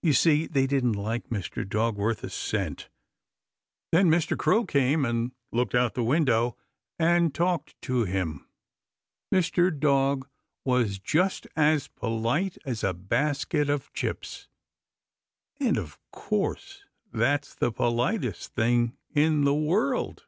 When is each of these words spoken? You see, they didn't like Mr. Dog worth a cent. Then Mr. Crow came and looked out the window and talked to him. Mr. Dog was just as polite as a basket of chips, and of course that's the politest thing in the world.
You 0.00 0.12
see, 0.12 0.46
they 0.46 0.68
didn't 0.68 0.92
like 0.92 1.28
Mr. 1.28 1.68
Dog 1.68 1.96
worth 1.96 2.22
a 2.22 2.30
cent. 2.30 2.88
Then 3.90 4.08
Mr. 4.08 4.38
Crow 4.38 4.64
came 4.64 5.04
and 5.04 5.32
looked 5.50 5.74
out 5.74 5.94
the 5.94 6.04
window 6.04 6.56
and 7.00 7.34
talked 7.34 7.74
to 7.82 8.04
him. 8.04 8.46
Mr. 9.34 9.76
Dog 9.76 10.28
was 10.64 11.00
just 11.00 11.48
as 11.56 11.88
polite 11.88 12.56
as 12.64 12.84
a 12.84 12.94
basket 12.94 13.68
of 13.68 13.92
chips, 13.92 14.46
and 15.58 15.76
of 15.76 15.98
course 16.12 16.84
that's 17.12 17.52
the 17.52 17.72
politest 17.72 18.54
thing 18.54 18.96
in 19.10 19.42
the 19.42 19.52
world. 19.56 20.26